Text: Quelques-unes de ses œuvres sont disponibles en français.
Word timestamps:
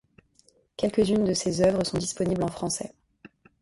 Quelques-unes 0.77 1.25
de 1.25 1.33
ses 1.35 1.61
œuvres 1.61 1.83
sont 1.85 1.99
disponibles 1.99 2.41
en 2.43 2.47
français. 2.47 2.93